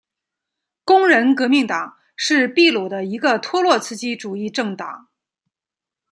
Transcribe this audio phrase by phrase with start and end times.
[0.83, 5.09] 工人革命党是秘鲁的一个托洛茨基主义政党。